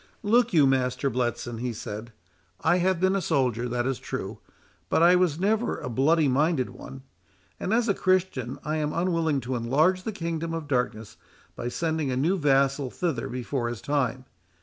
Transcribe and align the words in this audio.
"Look 0.23 0.51
you, 0.51 0.65
Master 0.65 1.11
Bletson," 1.11 1.59
he 1.59 1.73
said, 1.73 2.11
"I 2.61 2.77
have 2.77 2.99
been 2.99 3.15
a 3.15 3.21
soldier, 3.21 3.69
that 3.69 3.85
is 3.85 3.99
true, 3.99 4.39
but 4.89 5.03
I 5.03 5.15
was 5.15 5.39
never 5.39 5.77
a 5.79 5.91
bloody 5.91 6.27
minded 6.27 6.71
one; 6.71 7.03
and, 7.59 7.71
as 7.71 7.87
a 7.87 7.93
Christian, 7.93 8.57
I 8.63 8.77
am 8.77 8.93
unwilling 8.93 9.41
to 9.41 9.55
enlarge 9.55 10.01
the 10.01 10.11
kingdom 10.11 10.55
of 10.55 10.67
darkness 10.67 11.17
by 11.55 11.67
sending 11.67 12.09
a 12.09 12.17
new 12.17 12.35
vassal 12.39 12.89
thither 12.89 13.29
before 13.29 13.69
his 13.69 13.79
time. 13.79 14.25